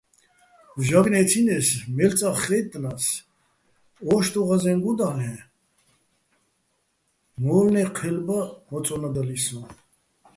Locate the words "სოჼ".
9.45-9.59